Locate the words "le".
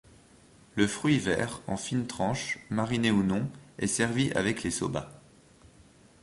0.73-0.87